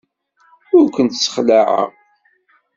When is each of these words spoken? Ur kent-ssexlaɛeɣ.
Ur 0.77 0.85
kent-ssexlaɛeɣ. 0.95 1.89